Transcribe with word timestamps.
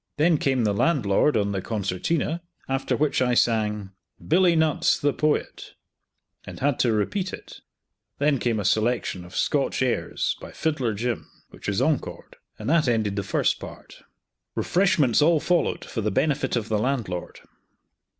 Then 0.17 0.39
came 0.39 0.63
the 0.63 0.73
landlord 0.73 1.37
on 1.37 1.51
the 1.51 1.61
concertina; 1.61 2.41
after 2.67 2.97
which 2.97 3.21
I 3.21 3.35
sang 3.35 3.91
"Billy 4.27 4.55
Nutts, 4.55 4.97
the 4.99 5.13
Poet," 5.13 5.73
and 6.43 6.59
had 6.59 6.79
to 6.79 6.91
repeat 6.91 7.31
it; 7.31 7.59
then 8.17 8.39
came 8.39 8.59
a 8.59 8.65
selection 8.65 9.23
of 9.23 9.35
Scotch 9.35 9.83
airs, 9.83 10.37
by 10.41 10.53
Fiddler 10.53 10.95
Jim, 10.95 11.29
which 11.51 11.67
was 11.67 11.81
encored; 11.81 12.37
and 12.57 12.67
that 12.67 12.87
ended 12.87 13.15
the 13.15 13.21
first 13.21 13.59
part. 13.59 14.01
Refreshments 14.55 15.21
all 15.21 15.39
followed, 15.39 15.85
for 15.85 16.01
the 16.01 16.09
benefit 16.09 16.55
of 16.55 16.67
the 16.67 16.79
landlord. 16.79 17.39